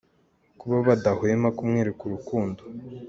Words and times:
kuba 0.59 0.77
badahwema 0.87 1.49
kumwereka 1.57 2.01
urukundo. 2.07 2.61